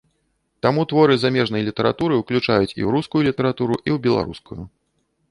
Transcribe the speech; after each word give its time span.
Таму 0.65 0.81
творы 0.91 1.17
замежнай 1.23 1.61
літаратуры 1.67 2.13
уключаюць 2.21 2.69
і 2.69 2.69
ў 2.69 2.89
рускую 2.95 3.21
літаратуру, 3.27 3.75
і 3.77 3.89
ў 3.97 3.99
беларускую. 4.07 4.59